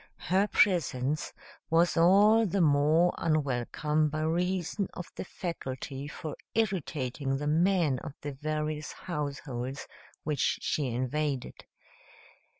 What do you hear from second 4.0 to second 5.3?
by reason of the